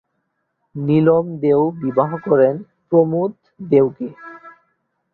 [0.75, 2.55] নীলম দেও বিবাহ করেন
[2.89, 3.31] প্রমোদ
[3.69, 4.07] দেও কে।